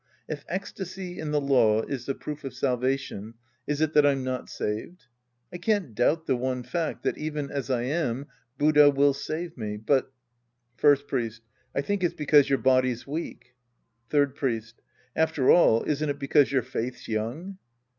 [0.27, 3.35] If ecstasy in the law is the proof of salvation,
[3.67, 5.05] is it that I'm not saved?
[5.53, 8.25] I can't doubt the one fact that, even as I am,
[8.57, 10.11] Buddha will save me, but—
[10.83, 11.43] First Priest.
[11.75, 13.53] I think it's because your body's weak.
[14.09, 14.81] Third Priest.
[15.15, 17.59] After all, isn't it because your faith's young